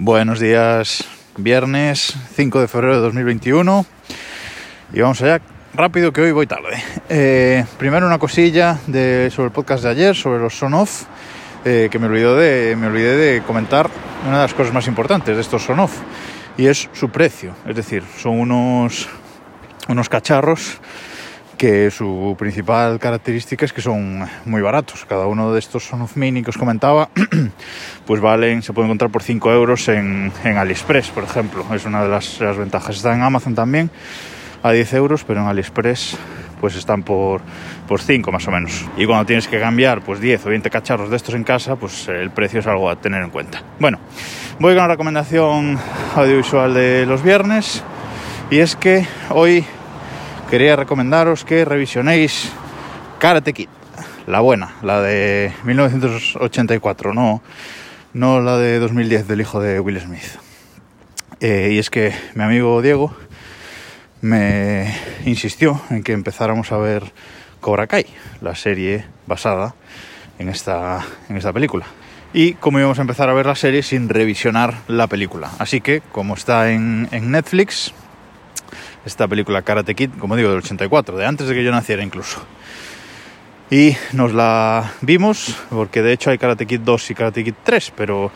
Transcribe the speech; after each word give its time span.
Buenos 0.00 0.38
días, 0.38 1.02
viernes 1.36 2.14
5 2.36 2.60
de 2.60 2.68
febrero 2.68 2.94
de 2.94 3.00
2021 3.00 3.84
y 4.92 5.00
vamos 5.00 5.20
allá 5.22 5.40
rápido 5.74 6.12
que 6.12 6.20
hoy 6.20 6.30
voy 6.30 6.46
tarde. 6.46 6.80
Eh, 7.08 7.64
primero 7.78 8.06
una 8.06 8.20
cosilla 8.20 8.78
sobre 8.86 9.46
el 9.46 9.50
podcast 9.50 9.82
de 9.82 9.90
ayer, 9.90 10.14
sobre 10.14 10.38
los 10.38 10.56
son 10.56 10.74
off, 10.74 11.02
eh, 11.64 11.88
que 11.90 11.98
me 11.98 12.06
olvidé, 12.06 12.76
de, 12.76 12.86
olvidé 12.86 13.16
de 13.16 13.42
comentar 13.42 13.90
una 14.24 14.36
de 14.36 14.42
las 14.42 14.54
cosas 14.54 14.72
más 14.72 14.86
importantes 14.86 15.34
de 15.34 15.42
estos 15.42 15.64
son 15.64 15.80
off 15.80 15.96
y 16.56 16.68
es 16.68 16.88
su 16.92 17.10
precio. 17.10 17.56
Es 17.66 17.74
decir, 17.74 18.04
son 18.18 18.38
unos, 18.38 19.08
unos 19.88 20.08
cacharros 20.08 20.78
que 21.58 21.90
su 21.90 22.36
principal 22.38 22.98
característica 23.00 23.64
es 23.66 23.72
que 23.72 23.82
son 23.82 24.26
muy 24.46 24.62
baratos. 24.62 25.04
Cada 25.04 25.26
uno 25.26 25.52
de 25.52 25.58
estos 25.58 25.84
Son 25.84 26.00
of 26.00 26.16
Mini 26.16 26.42
que 26.42 26.50
os 26.50 26.56
comentaba, 26.56 27.10
pues 28.06 28.20
valen, 28.20 28.62
se 28.62 28.72
pueden 28.72 28.88
encontrar 28.88 29.10
por 29.10 29.22
5 29.22 29.52
euros 29.52 29.88
en, 29.88 30.32
en, 30.44 30.56
AliExpress, 30.56 31.08
por 31.08 31.24
ejemplo. 31.24 31.66
Es 31.74 31.84
una 31.84 32.02
de 32.02 32.08
las, 32.08 32.40
las, 32.40 32.56
ventajas. 32.56 32.96
Está 32.96 33.14
en 33.14 33.22
Amazon 33.22 33.54
también 33.54 33.90
a 34.62 34.70
10 34.70 34.94
euros, 34.94 35.24
pero 35.24 35.40
en 35.40 35.48
AliExpress 35.48 36.16
pues 36.60 36.74
están 36.76 37.02
por, 37.02 37.40
por 37.86 38.00
5 38.00 38.32
más 38.32 38.46
o 38.46 38.50
menos. 38.50 38.86
Y 38.96 39.04
cuando 39.06 39.26
tienes 39.26 39.48
que 39.48 39.60
cambiar 39.60 40.02
pues 40.02 40.20
10 40.20 40.46
o 40.46 40.48
20 40.50 40.70
cacharros 40.70 41.10
de 41.10 41.16
estos 41.16 41.34
en 41.34 41.44
casa, 41.44 41.76
pues 41.76 42.08
el 42.08 42.30
precio 42.30 42.60
es 42.60 42.66
algo 42.66 42.88
a 42.88 42.96
tener 42.96 43.22
en 43.22 43.30
cuenta. 43.30 43.62
Bueno, 43.80 43.98
voy 44.60 44.74
con 44.74 44.82
la 44.82 44.88
recomendación 44.88 45.76
audiovisual 46.14 46.72
de 46.72 47.04
los 47.04 47.22
viernes. 47.22 47.82
Y 48.50 48.60
es 48.60 48.76
que 48.76 49.06
hoy 49.28 49.66
quería 50.50 50.76
recomendaros 50.76 51.44
que 51.44 51.64
revisionéis 51.64 52.50
Karate 53.18 53.52
Kid, 53.52 53.68
la 54.26 54.40
buena, 54.40 54.76
la 54.82 55.02
de 55.02 55.52
1984, 55.64 57.12
no, 57.12 57.42
no 58.14 58.40
la 58.40 58.56
de 58.56 58.78
2010 58.78 59.28
del 59.28 59.42
hijo 59.42 59.60
de 59.60 59.78
Will 59.80 60.00
Smith. 60.00 60.38
Eh, 61.40 61.70
y 61.72 61.78
es 61.78 61.90
que 61.90 62.14
mi 62.34 62.44
amigo 62.44 62.80
Diego 62.80 63.14
me 64.22 64.94
insistió 65.26 65.80
en 65.90 66.02
que 66.02 66.12
empezáramos 66.12 66.72
a 66.72 66.78
ver 66.78 67.12
Cobra 67.60 67.86
Kai, 67.86 68.06
la 68.40 68.54
serie 68.54 69.04
basada 69.26 69.74
en 70.38 70.48
esta, 70.48 71.04
en 71.28 71.36
esta 71.36 71.52
película. 71.52 71.84
Y 72.32 72.54
como 72.54 72.78
íbamos 72.78 72.98
a 72.98 73.02
empezar 73.02 73.28
a 73.28 73.34
ver 73.34 73.46
la 73.46 73.54
serie 73.54 73.82
sin 73.82 74.08
revisionar 74.08 74.78
la 74.88 75.08
película. 75.08 75.50
Así 75.58 75.80
que, 75.80 76.00
como 76.12 76.34
está 76.34 76.70
en, 76.72 77.08
en 77.10 77.30
Netflix, 77.30 77.92
esta 79.08 79.26
película 79.26 79.62
Karate 79.62 79.94
Kid, 79.94 80.10
como 80.18 80.36
digo, 80.36 80.50
del 80.50 80.58
84, 80.58 81.16
de 81.16 81.26
antes 81.26 81.48
de 81.48 81.54
que 81.54 81.64
yo 81.64 81.72
naciera 81.72 82.02
incluso. 82.02 82.40
Y 83.70 83.96
nos 84.12 84.32
la 84.32 84.92
vimos, 85.00 85.56
porque 85.68 86.02
de 86.02 86.12
hecho 86.12 86.30
hay 86.30 86.38
Karate 86.38 86.66
Kid 86.66 86.80
2 86.80 87.10
y 87.10 87.14
Karate 87.14 87.44
Kid 87.44 87.54
3, 87.64 87.92
pero 87.96 88.30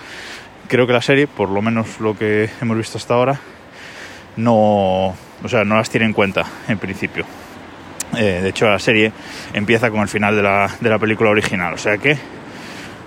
creo 0.68 0.86
que 0.86 0.92
la 0.92 1.00
serie, 1.00 1.26
por 1.26 1.48
lo 1.48 1.62
menos 1.62 2.00
lo 2.00 2.16
que 2.16 2.50
hemos 2.60 2.76
visto 2.76 2.98
hasta 2.98 3.14
ahora, 3.14 3.40
no, 4.36 5.14
o 5.42 5.48
sea, 5.48 5.64
no 5.64 5.76
las 5.76 5.88
tiene 5.88 6.06
en 6.06 6.12
cuenta 6.12 6.44
en 6.68 6.78
principio. 6.78 7.24
Eh, 8.16 8.40
de 8.42 8.48
hecho, 8.50 8.68
la 8.68 8.78
serie 8.78 9.12
empieza 9.54 9.90
con 9.90 10.00
el 10.00 10.08
final 10.08 10.36
de 10.36 10.42
la, 10.42 10.70
de 10.80 10.90
la 10.90 10.98
película 10.98 11.30
original, 11.30 11.74
o 11.74 11.78
sea 11.78 11.96
que 11.96 12.18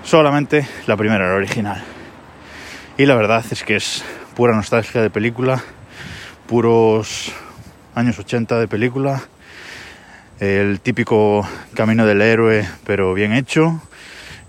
solamente 0.02 0.66
la 0.86 0.96
primera, 0.96 1.28
la 1.28 1.34
original. 1.34 1.84
Y 2.98 3.06
la 3.06 3.14
verdad 3.14 3.44
es 3.50 3.62
que 3.62 3.76
es 3.76 4.04
pura 4.34 4.56
nostalgia 4.56 5.00
de 5.00 5.10
película, 5.10 5.62
puros 6.46 7.32
años 7.96 8.18
80 8.18 8.60
de 8.60 8.68
película, 8.68 9.22
el 10.38 10.80
típico 10.80 11.48
camino 11.72 12.04
del 12.04 12.20
héroe 12.20 12.68
pero 12.84 13.14
bien 13.14 13.32
hecho 13.32 13.80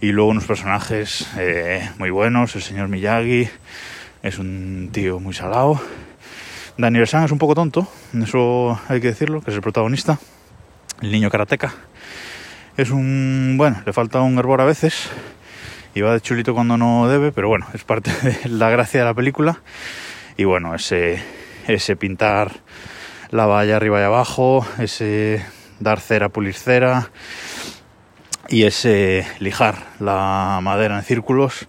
y 0.01 0.11
luego 0.11 0.31
unos 0.31 0.43
personajes 0.43 1.29
eh, 1.37 1.89
muy 1.97 2.09
buenos, 2.09 2.57
el 2.57 2.61
señor 2.61 2.89
Miyagi 2.89 3.47
es 4.21 4.37
un 4.37 4.89
tío 4.91 5.21
muy 5.21 5.33
salado, 5.33 5.79
Daniel 6.77 7.07
San 7.07 7.23
es 7.23 7.31
un 7.31 7.37
poco 7.37 7.55
tonto, 7.55 7.87
eso 8.21 8.77
hay 8.89 8.99
que 8.99 9.07
decirlo, 9.07 9.39
que 9.39 9.51
es 9.51 9.55
el 9.55 9.61
protagonista, 9.61 10.19
el 11.01 11.09
niño 11.09 11.29
karateca, 11.29 11.73
es 12.75 12.89
un, 12.89 13.55
bueno, 13.57 13.81
le 13.85 13.93
falta 13.93 14.19
un 14.19 14.37
hervor 14.37 14.59
a 14.59 14.65
veces 14.65 15.09
y 15.95 16.01
va 16.01 16.11
de 16.11 16.19
chulito 16.19 16.53
cuando 16.53 16.75
no 16.75 17.07
debe, 17.07 17.31
pero 17.31 17.47
bueno, 17.47 17.65
es 17.73 17.85
parte 17.85 18.11
de 18.23 18.49
la 18.49 18.69
gracia 18.69 18.99
de 18.99 19.05
la 19.05 19.13
película. 19.13 19.61
Y 20.35 20.43
bueno, 20.43 20.75
ese, 20.75 21.19
ese 21.67 21.95
pintar 21.95 22.51
la 23.31 23.45
valla 23.45 23.75
arriba 23.75 23.99
y 23.99 24.03
abajo, 24.03 24.65
ese 24.79 25.43
dar 25.79 25.99
cera, 25.99 26.29
pulir 26.29 26.53
cera 26.53 27.11
y 28.49 28.63
ese 28.63 29.27
lijar 29.39 29.75
la 29.99 30.59
madera 30.61 30.97
en 30.97 31.03
círculos. 31.03 31.67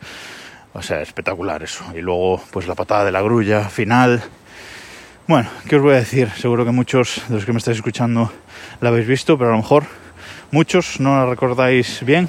O 0.72 0.82
sea, 0.82 1.00
espectacular 1.00 1.62
eso. 1.62 1.84
Y 1.94 2.00
luego, 2.00 2.40
pues 2.52 2.68
la 2.68 2.74
patada 2.74 3.04
de 3.04 3.12
la 3.12 3.20
grulla 3.20 3.68
final. 3.68 4.22
Bueno, 5.26 5.48
¿qué 5.68 5.76
os 5.76 5.82
voy 5.82 5.94
a 5.94 5.98
decir? 5.98 6.30
Seguro 6.30 6.64
que 6.64 6.70
muchos 6.70 7.22
de 7.28 7.34
los 7.34 7.44
que 7.44 7.52
me 7.52 7.58
estáis 7.58 7.78
escuchando 7.78 8.32
la 8.80 8.90
habéis 8.90 9.06
visto, 9.06 9.36
pero 9.36 9.50
a 9.50 9.52
lo 9.52 9.58
mejor 9.58 9.84
muchos 10.50 11.00
no 11.00 11.16
la 11.16 11.26
recordáis 11.26 12.04
bien. 12.04 12.28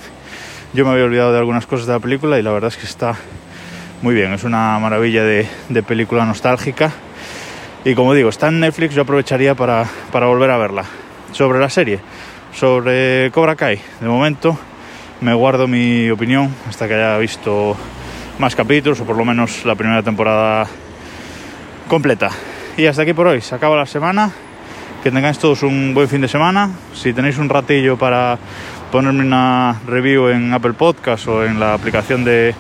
Yo 0.74 0.86
me 0.86 0.92
había 0.92 1.06
olvidado 1.06 1.32
de 1.32 1.40
algunas 1.40 1.66
cosas 1.66 1.88
de 1.88 1.94
la 1.94 2.00
película 2.00 2.40
y 2.40 2.42
la 2.42 2.52
verdad 2.52 2.70
es 2.70 2.78
que 2.78 2.86
está 2.86 3.16
muy 4.02 4.16
bien. 4.16 4.34
Es 4.34 4.44
una 4.44 4.80
maravilla 4.80 5.24
de, 5.24 5.48
de 5.70 5.84
película 5.84 6.26
nostálgica 6.26 6.92
y 7.86 7.96
como 7.96 8.14
digo, 8.14 8.30
está 8.30 8.48
en 8.50 8.60
Netflix, 8.60 8.94
yo 8.94 9.04
aprovecharía 9.04 9.56
para, 9.56 9.86
para 10.12 10.28
volver 10.28 10.52
a 10.52 10.58
verla. 10.58 10.86
Sobre 11.32 11.60
la 11.60 11.70
serie, 11.70 12.00
sobre 12.54 13.30
Cobra 13.32 13.56
Kai, 13.56 13.80
de 14.00 14.08
momento 14.08 14.58
me 15.22 15.34
guardo 15.34 15.68
mi 15.68 16.10
opinión 16.10 16.54
hasta 16.68 16.88
que 16.88 16.96
haya 16.96 17.18
visto 17.18 17.76
más 18.40 18.56
capítulos 18.56 19.00
o 19.02 19.06
por 19.06 19.18
lo 19.18 19.26
menos 19.26 19.66
la 19.66 19.76
primera 19.76 20.02
temporada 20.02 20.66
completa. 21.88 22.30
Y 22.78 22.86
hasta 22.86 23.02
aquí 23.02 23.14
por 23.14 23.28
hoy, 23.28 23.42
se 23.42 23.54
acaba 23.54 23.76
la 23.76 23.86
semana. 23.86 24.32
Que 25.04 25.12
tengáis 25.12 25.40
todos 25.40 25.64
un 25.64 25.94
buen 25.94 26.08
fin 26.08 26.22
de 26.22 26.28
semana. 26.28 26.72
Si 26.94 27.14
tenéis 27.14 27.38
un 27.38 27.50
ratillo 27.50 27.98
para 27.98 28.38
ponerme 28.92 29.22
una 29.22 29.80
review 29.86 30.30
en 30.30 30.54
Apple 30.54 30.74
Podcast 30.74 31.28
o 31.28 31.46
en 31.46 31.60
la 31.60 31.74
aplicación 31.74 32.24
de, 32.24 32.54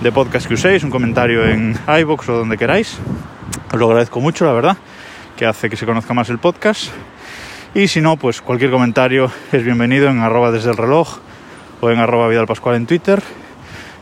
de 0.00 0.12
podcast 0.12 0.46
que 0.46 0.54
uséis, 0.54 0.84
un 0.84 0.90
comentario 0.90 1.46
en 1.46 1.78
iBox 2.00 2.28
o 2.30 2.38
donde 2.38 2.56
queráis. 2.56 2.98
Os 3.70 3.78
lo 3.78 3.86
agradezco 3.86 4.20
mucho, 4.20 4.46
la 4.46 4.52
verdad, 4.52 4.76
que 5.36 5.44
hace 5.44 5.68
que 5.68 5.76
se 5.76 5.84
conozca 5.84 6.14
más 6.14 6.30
el 6.30 6.38
podcast. 6.38 6.90
Y 7.74 7.88
si 7.88 8.00
no, 8.00 8.16
pues 8.16 8.40
cualquier 8.40 8.70
comentario 8.70 9.30
es 9.52 9.62
bienvenido 9.62 10.08
en 10.08 10.20
arroba 10.20 10.50
desde 10.50 10.70
el 10.70 10.76
reloj 10.78 11.18
o 11.82 11.90
en 11.90 11.98
arroba 11.98 12.28
Vidal 12.28 12.46
Pascual 12.46 12.76
en 12.76 12.86
Twitter. 12.86 13.22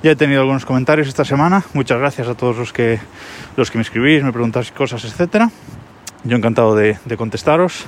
Ya 0.04 0.12
he 0.12 0.16
tenido 0.16 0.42
algunos 0.42 0.64
comentarios 0.64 1.08
esta 1.08 1.24
semana. 1.24 1.64
Muchas 1.74 1.98
gracias 1.98 2.28
a 2.28 2.36
todos 2.36 2.56
los 2.56 2.72
que, 2.72 3.00
los 3.56 3.72
que 3.72 3.78
me 3.78 3.82
escribís, 3.82 4.22
me 4.22 4.32
preguntáis 4.32 4.70
cosas, 4.70 5.04
etc. 5.04 5.48
Yo 6.22 6.36
encantado 6.36 6.76
de, 6.76 6.98
de 7.04 7.16
contestaros. 7.16 7.86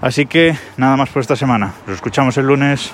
Así 0.00 0.26
que 0.26 0.56
nada 0.76 0.96
más 0.96 1.08
por 1.08 1.22
esta 1.22 1.34
semana. 1.34 1.74
Nos 1.88 1.96
escuchamos 1.96 2.38
el 2.38 2.46
lunes. 2.46 2.92